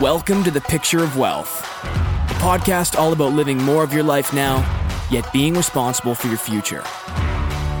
Welcome 0.00 0.42
to 0.44 0.50
the 0.50 0.62
Picture 0.62 1.04
of 1.04 1.18
Wealth, 1.18 1.60
a 1.84 2.34
podcast 2.40 2.98
all 2.98 3.12
about 3.12 3.34
living 3.34 3.58
more 3.58 3.84
of 3.84 3.92
your 3.92 4.02
life 4.02 4.32
now, 4.32 4.56
yet 5.10 5.30
being 5.30 5.52
responsible 5.52 6.14
for 6.14 6.28
your 6.28 6.38
future. 6.38 6.82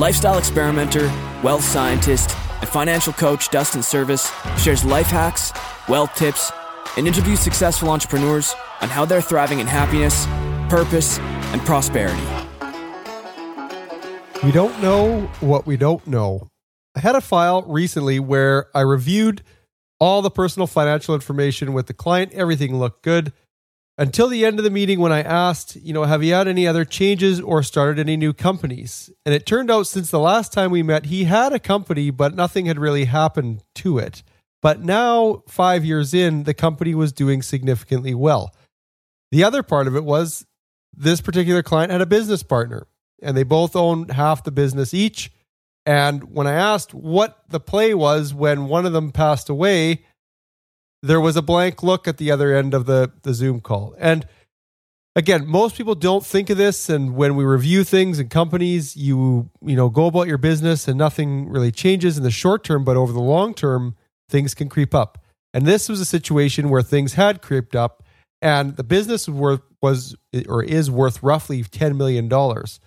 Lifestyle 0.00 0.36
experimenter, 0.36 1.06
wealth 1.44 1.62
scientist, 1.62 2.36
and 2.58 2.68
financial 2.68 3.12
coach 3.12 3.50
Dustin 3.50 3.82
Serviss 3.82 4.32
shares 4.58 4.84
life 4.84 5.06
hacks, 5.06 5.52
wealth 5.88 6.12
tips, 6.16 6.50
and 6.96 7.06
interviews 7.06 7.38
successful 7.38 7.88
entrepreneurs 7.88 8.52
on 8.80 8.88
how 8.88 9.04
they're 9.04 9.22
thriving 9.22 9.60
in 9.60 9.68
happiness, 9.68 10.26
purpose, 10.68 11.20
and 11.20 11.60
prosperity. 11.60 12.20
We 14.42 14.50
don't 14.50 14.82
know 14.82 15.20
what 15.38 15.68
we 15.68 15.76
don't 15.76 16.04
know. 16.04 16.48
I 16.96 16.98
had 16.98 17.14
a 17.14 17.20
file 17.20 17.62
recently 17.62 18.18
where 18.18 18.66
I 18.74 18.80
reviewed 18.80 19.44
all 20.00 20.22
the 20.22 20.30
personal 20.30 20.66
financial 20.66 21.14
information 21.14 21.72
with 21.72 21.86
the 21.86 21.94
client. 21.94 22.32
Everything 22.32 22.76
looked 22.76 23.02
good 23.02 23.32
until 23.98 24.28
the 24.28 24.44
end 24.44 24.58
of 24.58 24.64
the 24.64 24.70
meeting 24.70 25.00
when 25.00 25.12
I 25.12 25.22
asked, 25.22 25.74
you 25.76 25.92
know, 25.92 26.04
have 26.04 26.22
you 26.22 26.32
had 26.32 26.46
any 26.46 26.66
other 26.66 26.84
changes 26.84 27.40
or 27.40 27.64
started 27.64 27.98
any 27.98 28.16
new 28.16 28.32
companies? 28.32 29.10
And 29.26 29.34
it 29.34 29.44
turned 29.44 29.70
out 29.70 29.88
since 29.88 30.10
the 30.10 30.20
last 30.20 30.52
time 30.52 30.70
we 30.70 30.84
met, 30.84 31.06
he 31.06 31.24
had 31.24 31.52
a 31.52 31.58
company, 31.58 32.10
but 32.10 32.34
nothing 32.34 32.66
had 32.66 32.78
really 32.78 33.06
happened 33.06 33.64
to 33.76 33.98
it. 33.98 34.22
But 34.62 34.82
now, 34.82 35.42
five 35.48 35.84
years 35.84 36.14
in, 36.14 36.44
the 36.44 36.54
company 36.54 36.94
was 36.94 37.12
doing 37.12 37.42
significantly 37.42 38.14
well. 38.14 38.54
The 39.30 39.44
other 39.44 39.62
part 39.62 39.86
of 39.86 39.96
it 39.96 40.04
was 40.04 40.46
this 40.96 41.20
particular 41.20 41.62
client 41.62 41.92
had 41.92 42.00
a 42.00 42.06
business 42.06 42.42
partner, 42.42 42.86
and 43.20 43.36
they 43.36 43.42
both 43.42 43.76
owned 43.76 44.12
half 44.12 44.44
the 44.44 44.50
business 44.50 44.94
each. 44.94 45.30
And 45.88 46.34
when 46.34 46.46
I 46.46 46.52
asked 46.52 46.92
what 46.92 47.44
the 47.48 47.58
play 47.58 47.94
was 47.94 48.34
when 48.34 48.66
one 48.66 48.84
of 48.84 48.92
them 48.92 49.10
passed 49.10 49.48
away, 49.48 50.04
there 51.02 51.18
was 51.18 51.34
a 51.34 51.40
blank 51.40 51.82
look 51.82 52.06
at 52.06 52.18
the 52.18 52.30
other 52.30 52.54
end 52.54 52.74
of 52.74 52.84
the, 52.84 53.10
the 53.22 53.32
Zoom 53.32 53.62
call. 53.62 53.94
And 53.96 54.26
again, 55.16 55.46
most 55.46 55.76
people 55.76 55.94
don't 55.94 56.26
think 56.26 56.50
of 56.50 56.58
this. 56.58 56.90
And 56.90 57.16
when 57.16 57.36
we 57.36 57.44
review 57.44 57.84
things 57.84 58.18
and 58.18 58.28
companies, 58.28 58.98
you 58.98 59.48
you 59.62 59.76
know 59.76 59.88
go 59.88 60.04
about 60.04 60.26
your 60.26 60.36
business 60.36 60.88
and 60.88 60.98
nothing 60.98 61.48
really 61.48 61.72
changes 61.72 62.18
in 62.18 62.22
the 62.22 62.30
short 62.30 62.64
term, 62.64 62.84
but 62.84 62.98
over 62.98 63.10
the 63.14 63.22
long 63.22 63.54
term, 63.54 63.96
things 64.28 64.52
can 64.52 64.68
creep 64.68 64.94
up. 64.94 65.24
And 65.54 65.64
this 65.64 65.88
was 65.88 66.02
a 66.02 66.04
situation 66.04 66.68
where 66.68 66.82
things 66.82 67.14
had 67.14 67.40
creeped 67.40 67.74
up, 67.74 68.02
and 68.42 68.76
the 68.76 68.84
business 68.84 69.26
was 69.26 69.60
was 69.80 70.16
or 70.50 70.62
is 70.62 70.90
worth 70.90 71.22
roughly 71.22 71.62
ten 71.62 71.96
million 71.96 72.28
dollars 72.28 72.78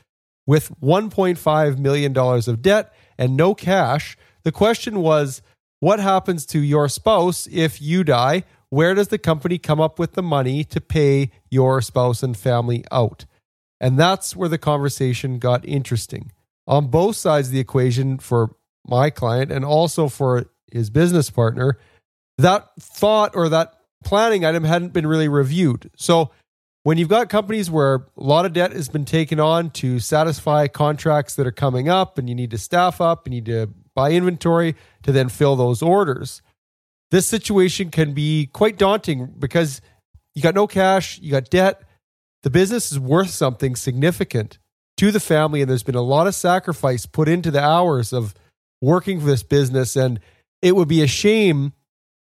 with 0.51 0.69
$1.5 0.81 1.77
million 1.77 2.17
of 2.17 2.61
debt 2.61 2.93
and 3.17 3.37
no 3.37 3.55
cash. 3.55 4.17
The 4.43 4.51
question 4.51 4.99
was 4.99 5.41
what 5.79 6.01
happens 6.01 6.45
to 6.47 6.59
your 6.59 6.89
spouse 6.89 7.47
if 7.49 7.81
you 7.81 8.03
die? 8.03 8.43
Where 8.67 8.93
does 8.93 9.07
the 9.07 9.17
company 9.17 9.57
come 9.57 9.79
up 9.79 9.97
with 9.97 10.11
the 10.11 10.21
money 10.21 10.65
to 10.65 10.81
pay 10.81 11.31
your 11.49 11.81
spouse 11.81 12.21
and 12.21 12.35
family 12.35 12.83
out? 12.91 13.25
And 13.79 13.97
that's 13.97 14.35
where 14.35 14.49
the 14.49 14.57
conversation 14.57 15.39
got 15.39 15.63
interesting. 15.63 16.33
On 16.67 16.87
both 16.87 17.15
sides 17.15 17.47
of 17.47 17.53
the 17.53 17.61
equation 17.61 18.17
for 18.17 18.53
my 18.85 19.09
client 19.09 19.53
and 19.53 19.63
also 19.63 20.09
for 20.09 20.47
his 20.69 20.89
business 20.89 21.29
partner, 21.29 21.79
that 22.37 22.67
thought 22.77 23.37
or 23.37 23.47
that 23.47 23.75
planning 24.03 24.43
item 24.43 24.65
hadn't 24.65 24.91
been 24.91 25.07
really 25.07 25.29
reviewed. 25.29 25.89
So 25.95 26.31
when 26.83 26.97
you've 26.97 27.09
got 27.09 27.29
companies 27.29 27.69
where 27.69 27.95
a 28.17 28.23
lot 28.23 28.45
of 28.45 28.53
debt 28.53 28.71
has 28.71 28.89
been 28.89 29.05
taken 29.05 29.39
on 29.39 29.69
to 29.71 29.99
satisfy 29.99 30.67
contracts 30.67 31.35
that 31.35 31.45
are 31.45 31.51
coming 31.51 31.89
up 31.89 32.17
and 32.17 32.27
you 32.27 32.35
need 32.35 32.51
to 32.51 32.57
staff 32.57 32.99
up, 32.99 33.27
you 33.27 33.31
need 33.31 33.45
to 33.45 33.69
buy 33.95 34.11
inventory 34.11 34.75
to 35.03 35.11
then 35.11 35.29
fill 35.29 35.55
those 35.55 35.81
orders. 35.81 36.41
This 37.11 37.27
situation 37.27 37.91
can 37.91 38.13
be 38.13 38.47
quite 38.47 38.77
daunting 38.77 39.33
because 39.37 39.81
you 40.33 40.41
got 40.41 40.55
no 40.55 40.65
cash, 40.65 41.19
you 41.19 41.31
got 41.31 41.49
debt, 41.49 41.83
the 42.43 42.49
business 42.49 42.91
is 42.91 42.99
worth 42.99 43.29
something 43.29 43.75
significant 43.75 44.57
to 44.97 45.11
the 45.11 45.19
family 45.19 45.61
and 45.61 45.69
there's 45.69 45.83
been 45.83 45.95
a 45.95 46.01
lot 46.01 46.27
of 46.27 46.33
sacrifice 46.33 47.05
put 47.05 47.27
into 47.27 47.51
the 47.51 47.63
hours 47.63 48.13
of 48.13 48.33
working 48.81 49.19
for 49.19 49.25
this 49.27 49.43
business 49.43 49.95
and 49.95 50.19
it 50.61 50.75
would 50.75 50.87
be 50.87 51.03
a 51.03 51.07
shame 51.07 51.73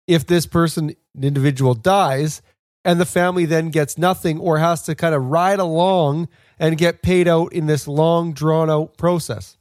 if 0.07 0.25
this 0.25 0.45
person 0.45 0.95
individual 1.21 1.73
dies 1.73 2.41
and 2.87 3.01
the 3.01 3.05
family 3.05 3.43
then 3.43 3.69
gets 3.69 3.97
nothing 3.97 4.39
or 4.39 4.59
has 4.59 4.81
to 4.83 4.95
kind 4.95 5.13
of 5.13 5.25
ride 5.25 5.59
along 5.59 6.29
and 6.57 6.77
get 6.77 7.01
paid 7.01 7.27
out 7.27 7.51
in 7.51 7.65
this 7.65 7.85
long 7.85 8.31
drawn 8.31 8.69
out 8.69 8.95
process. 8.95 9.57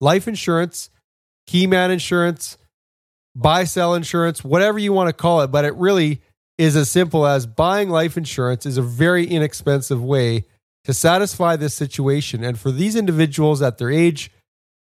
Life 0.00 0.28
insurance, 0.28 0.88
key 1.48 1.66
man 1.66 1.90
insurance, 1.90 2.56
buy 3.34 3.64
sell 3.64 3.94
insurance, 3.94 4.44
whatever 4.44 4.78
you 4.78 4.92
want 4.92 5.08
to 5.08 5.12
call 5.12 5.40
it, 5.40 5.48
but 5.48 5.64
it 5.64 5.74
really 5.74 6.22
is 6.56 6.76
as 6.76 6.88
simple 6.88 7.26
as 7.26 7.46
buying 7.46 7.90
life 7.90 8.16
insurance 8.16 8.64
is 8.64 8.78
a 8.78 8.82
very 8.82 9.26
inexpensive 9.26 10.00
way 10.00 10.44
to 10.84 10.94
satisfy 10.94 11.56
this 11.56 11.74
situation. 11.74 12.44
And 12.44 12.56
for 12.56 12.70
these 12.70 12.94
individuals 12.94 13.60
at 13.60 13.78
their 13.78 13.90
age, 13.90 14.30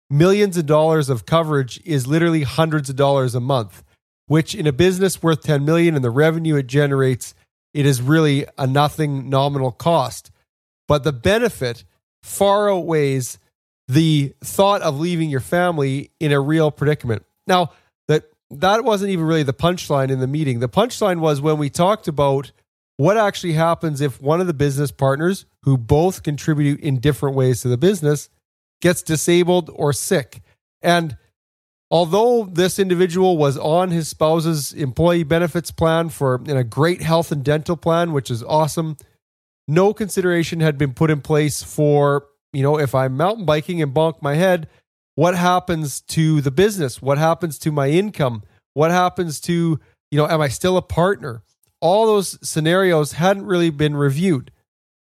millions 0.08 0.56
of 0.56 0.64
dollars 0.64 1.10
of 1.10 1.26
coverage 1.26 1.82
is 1.84 2.06
literally 2.06 2.44
hundreds 2.44 2.88
of 2.88 2.96
dollars 2.96 3.34
a 3.34 3.40
month, 3.40 3.84
which 4.26 4.54
in 4.54 4.66
a 4.66 4.72
business 4.72 5.22
worth 5.22 5.42
10 5.42 5.66
million 5.66 5.94
and 5.94 6.02
the 6.02 6.08
revenue 6.08 6.56
it 6.56 6.66
generates 6.66 7.34
it 7.74 7.86
is 7.86 8.02
really 8.02 8.46
a 8.58 8.66
nothing 8.66 9.30
nominal 9.30 9.72
cost. 9.72 10.30
But 10.88 11.04
the 11.04 11.12
benefit 11.12 11.84
far 12.22 12.70
outweighs 12.70 13.38
the 13.88 14.34
thought 14.42 14.82
of 14.82 14.98
leaving 14.98 15.30
your 15.30 15.40
family 15.40 16.10
in 16.20 16.32
a 16.32 16.40
real 16.40 16.70
predicament. 16.70 17.24
Now, 17.46 17.72
that 18.08 18.24
that 18.50 18.84
wasn't 18.84 19.10
even 19.10 19.24
really 19.24 19.42
the 19.42 19.52
punchline 19.52 20.10
in 20.10 20.20
the 20.20 20.26
meeting. 20.26 20.60
The 20.60 20.68
punchline 20.68 21.20
was 21.20 21.40
when 21.40 21.58
we 21.58 21.70
talked 21.70 22.08
about 22.08 22.52
what 22.96 23.16
actually 23.16 23.54
happens 23.54 24.00
if 24.00 24.20
one 24.20 24.40
of 24.40 24.46
the 24.46 24.54
business 24.54 24.92
partners 24.92 25.46
who 25.62 25.76
both 25.76 26.22
contribute 26.22 26.80
in 26.80 27.00
different 27.00 27.36
ways 27.36 27.62
to 27.62 27.68
the 27.68 27.78
business 27.78 28.28
gets 28.80 29.02
disabled 29.02 29.70
or 29.74 29.92
sick. 29.92 30.42
And 30.82 31.16
Although 31.92 32.48
this 32.50 32.78
individual 32.78 33.36
was 33.36 33.58
on 33.58 33.90
his 33.90 34.08
spouse's 34.08 34.72
employee 34.72 35.24
benefits 35.24 35.70
plan 35.70 36.08
for 36.08 36.42
in 36.46 36.56
a 36.56 36.64
great 36.64 37.02
health 37.02 37.30
and 37.30 37.44
dental 37.44 37.76
plan, 37.76 38.14
which 38.14 38.30
is 38.30 38.42
awesome, 38.42 38.96
no 39.68 39.92
consideration 39.92 40.60
had 40.60 40.78
been 40.78 40.94
put 40.94 41.10
in 41.10 41.20
place 41.20 41.62
for, 41.62 42.28
you 42.54 42.62
know, 42.62 42.78
if 42.78 42.94
I'm 42.94 43.18
mountain 43.18 43.44
biking 43.44 43.82
and 43.82 43.92
bonk 43.92 44.22
my 44.22 44.36
head, 44.36 44.68
what 45.16 45.36
happens 45.36 46.00
to 46.00 46.40
the 46.40 46.50
business? 46.50 47.02
What 47.02 47.18
happens 47.18 47.58
to 47.58 47.70
my 47.70 47.90
income? 47.90 48.42
What 48.72 48.90
happens 48.90 49.38
to, 49.42 49.78
you 50.10 50.16
know, 50.16 50.26
am 50.26 50.40
I 50.40 50.48
still 50.48 50.78
a 50.78 50.82
partner? 50.82 51.42
All 51.82 52.06
those 52.06 52.38
scenarios 52.48 53.12
hadn't 53.12 53.44
really 53.44 53.68
been 53.68 53.96
reviewed. 53.96 54.50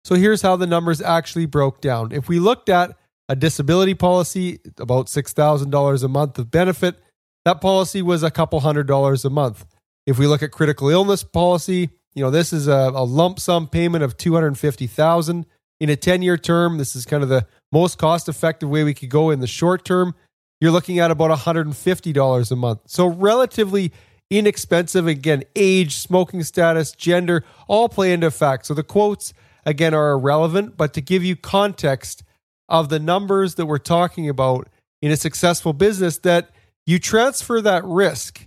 So 0.04 0.14
here's 0.14 0.42
how 0.42 0.54
the 0.54 0.66
numbers 0.66 1.02
actually 1.02 1.46
broke 1.46 1.80
down. 1.80 2.12
If 2.12 2.28
we 2.28 2.38
looked 2.38 2.68
at 2.68 2.96
a 3.28 3.36
disability 3.36 3.94
policy, 3.94 4.58
about 4.78 5.06
$6,000 5.06 6.04
a 6.04 6.08
month 6.08 6.38
of 6.38 6.50
benefit. 6.50 6.96
That 7.44 7.60
policy 7.60 8.02
was 8.02 8.22
a 8.22 8.30
couple 8.30 8.60
hundred 8.60 8.86
dollars 8.86 9.24
a 9.24 9.30
month. 9.30 9.66
If 10.06 10.18
we 10.18 10.26
look 10.26 10.42
at 10.42 10.50
critical 10.50 10.88
illness 10.88 11.22
policy, 11.22 11.90
you 12.14 12.22
know, 12.22 12.30
this 12.30 12.52
is 12.52 12.66
a, 12.68 12.90
a 12.94 13.04
lump 13.04 13.38
sum 13.38 13.68
payment 13.68 14.02
of 14.02 14.16
250,000 14.16 15.46
in 15.80 15.90
a 15.90 15.96
10-year 15.96 16.38
term. 16.38 16.78
This 16.78 16.96
is 16.96 17.04
kind 17.04 17.22
of 17.22 17.28
the 17.28 17.46
most 17.70 17.98
cost-effective 17.98 18.68
way 18.68 18.84
we 18.84 18.94
could 18.94 19.10
go 19.10 19.30
in 19.30 19.40
the 19.40 19.46
short 19.46 19.84
term. 19.84 20.14
You're 20.60 20.72
looking 20.72 20.98
at 20.98 21.10
about 21.10 21.30
$150 21.30 22.50
a 22.50 22.56
month. 22.56 22.80
So 22.86 23.06
relatively 23.06 23.92
inexpensive. 24.30 25.06
Again, 25.06 25.44
age, 25.54 25.96
smoking 25.96 26.42
status, 26.42 26.92
gender, 26.92 27.44
all 27.68 27.88
play 27.88 28.12
into 28.12 28.26
effect. 28.26 28.66
So 28.66 28.74
the 28.74 28.82
quotes 28.82 29.32
again 29.64 29.94
are 29.94 30.12
irrelevant, 30.12 30.76
but 30.76 30.94
to 30.94 31.00
give 31.00 31.22
you 31.22 31.36
context, 31.36 32.24
of 32.68 32.88
the 32.88 32.98
numbers 32.98 33.54
that 33.56 33.66
we're 33.66 33.78
talking 33.78 34.28
about 34.28 34.68
in 35.00 35.10
a 35.10 35.16
successful 35.16 35.72
business 35.72 36.18
that 36.18 36.50
you 36.86 36.98
transfer 36.98 37.60
that 37.60 37.84
risk 37.84 38.46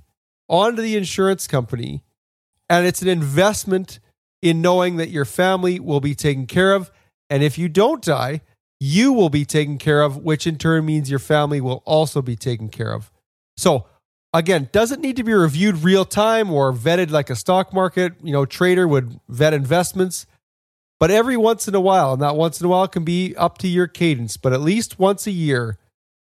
onto 0.49 0.81
the 0.81 0.95
insurance 0.95 1.47
company 1.47 2.03
and 2.69 2.85
it's 2.85 3.01
an 3.01 3.07
investment 3.07 3.99
in 4.41 4.61
knowing 4.61 4.97
that 4.97 5.09
your 5.09 5.25
family 5.25 5.79
will 5.79 5.99
be 5.99 6.15
taken 6.15 6.47
care 6.47 6.73
of. 6.73 6.89
And 7.29 7.43
if 7.43 7.57
you 7.57 7.69
don't 7.69 8.01
die 8.01 8.41
you 8.83 9.13
will 9.13 9.29
be 9.29 9.45
taken 9.45 9.77
care 9.77 10.01
of 10.01 10.17
which 10.17 10.47
in 10.47 10.57
turn 10.57 10.83
means 10.83 11.07
your 11.07 11.19
family 11.19 11.61
will 11.61 11.83
also 11.85 12.19
be 12.19 12.35
taken 12.35 12.67
care 12.67 12.91
of. 12.91 13.11
So 13.55 13.85
again 14.33 14.69
doesn't 14.71 15.01
need 15.01 15.17
to 15.17 15.23
be 15.23 15.33
reviewed 15.33 15.83
real 15.83 16.03
time 16.03 16.51
or 16.51 16.73
vetted 16.73 17.11
like 17.11 17.29
a 17.29 17.35
stock 17.35 17.73
market. 17.73 18.13
You 18.23 18.33
know 18.33 18.45
trader 18.45 18.87
would 18.87 19.19
vet 19.29 19.53
investments 19.53 20.25
but 21.01 21.09
every 21.09 21.35
once 21.35 21.67
in 21.67 21.73
a 21.73 21.81
while, 21.81 22.13
and 22.13 22.21
that 22.21 22.35
once 22.35 22.59
in 22.59 22.67
a 22.67 22.69
while 22.69 22.87
can 22.87 23.03
be 23.03 23.35
up 23.35 23.57
to 23.57 23.67
your 23.67 23.87
cadence, 23.87 24.37
but 24.37 24.53
at 24.53 24.61
least 24.61 24.99
once 24.99 25.25
a 25.25 25.31
year, 25.31 25.79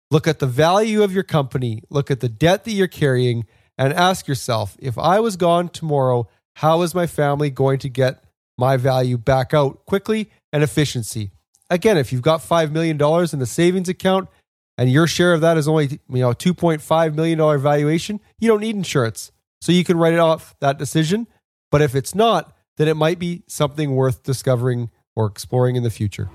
look 0.08 0.28
at 0.28 0.38
the 0.38 0.46
value 0.46 1.02
of 1.02 1.12
your 1.12 1.24
company, 1.24 1.82
look 1.90 2.12
at 2.12 2.20
the 2.20 2.28
debt 2.28 2.62
that 2.62 2.70
you're 2.70 2.86
carrying, 2.86 3.44
and 3.76 3.92
ask 3.92 4.28
yourself 4.28 4.76
if 4.78 4.96
I 4.96 5.18
was 5.18 5.34
gone 5.34 5.68
tomorrow, 5.68 6.28
how 6.54 6.82
is 6.82 6.94
my 6.94 7.08
family 7.08 7.50
going 7.50 7.80
to 7.80 7.88
get 7.88 8.22
my 8.56 8.76
value 8.76 9.18
back 9.18 9.52
out 9.52 9.84
quickly 9.84 10.30
and 10.52 10.62
efficiency? 10.62 11.32
Again, 11.68 11.98
if 11.98 12.12
you've 12.12 12.22
got 12.22 12.40
$5 12.40 12.70
million 12.70 12.96
in 13.32 13.38
the 13.40 13.46
savings 13.46 13.88
account 13.88 14.28
and 14.76 14.92
your 14.92 15.08
share 15.08 15.34
of 15.34 15.40
that 15.40 15.56
is 15.56 15.66
only 15.66 15.98
you 16.08 16.22
know 16.22 16.30
$2.5 16.30 17.14
million 17.16 17.60
valuation, 17.60 18.20
you 18.38 18.46
don't 18.46 18.60
need 18.60 18.76
insurance. 18.76 19.32
So 19.60 19.72
you 19.72 19.82
can 19.82 19.98
write 19.98 20.12
it 20.12 20.20
off 20.20 20.54
that 20.60 20.78
decision 20.78 21.26
But 21.72 21.82
if 21.82 21.96
it's 21.96 22.14
not, 22.14 22.52
then 22.78 22.88
it 22.88 22.96
might 22.96 23.18
be 23.18 23.42
something 23.46 23.94
worth 23.94 24.22
discovering 24.22 24.88
or 25.14 25.26
exploring 25.26 25.76
in 25.76 25.82
the 25.82 25.90
future. 25.90 26.30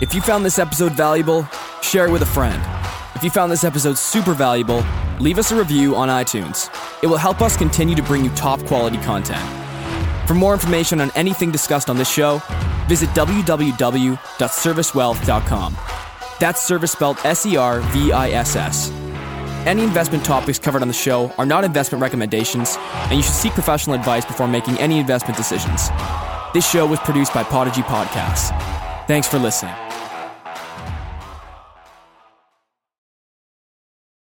If 0.00 0.14
you 0.14 0.20
found 0.20 0.44
this 0.44 0.58
episode 0.58 0.92
valuable, 0.92 1.48
share 1.82 2.06
it 2.06 2.12
with 2.12 2.22
a 2.22 2.26
friend. 2.26 2.62
If 3.14 3.24
you 3.24 3.30
found 3.30 3.50
this 3.50 3.64
episode 3.64 3.96
super 3.96 4.34
valuable, 4.34 4.84
leave 5.18 5.38
us 5.38 5.52
a 5.52 5.56
review 5.56 5.96
on 5.96 6.10
iTunes. 6.10 6.68
It 7.02 7.06
will 7.06 7.16
help 7.16 7.40
us 7.40 7.56
continue 7.56 7.94
to 7.94 8.02
bring 8.02 8.22
you 8.22 8.28
top 8.30 8.62
quality 8.66 8.98
content. 8.98 9.42
For 10.28 10.34
more 10.34 10.52
information 10.52 11.00
on 11.00 11.10
anything 11.14 11.50
discussed 11.50 11.88
on 11.88 11.96
this 11.96 12.10
show, 12.10 12.42
visit 12.88 13.08
www.servisswealth.com. 13.10 15.76
That's 16.38 16.62
service 16.62 16.92
spelled 16.92 17.16
S 17.24 17.46
E 17.46 17.56
R 17.56 17.80
V 17.80 18.12
I 18.12 18.28
S 18.30 18.54
S. 18.54 19.05
Any 19.66 19.82
investment 19.82 20.24
topics 20.24 20.60
covered 20.60 20.82
on 20.82 20.86
the 20.86 20.94
show 20.94 21.32
are 21.38 21.44
not 21.44 21.64
investment 21.64 22.00
recommendations, 22.00 22.76
and 22.78 23.14
you 23.14 23.22
should 23.22 23.34
seek 23.34 23.52
professional 23.52 23.96
advice 23.96 24.24
before 24.24 24.46
making 24.46 24.78
any 24.78 25.00
investment 25.00 25.36
decisions. 25.36 25.88
This 26.54 26.70
show 26.70 26.86
was 26.86 27.00
produced 27.00 27.34
by 27.34 27.42
Podigy 27.42 27.82
Podcasts. 27.82 28.56
Thanks 29.08 29.26
for 29.26 29.40
listening. 29.40 29.74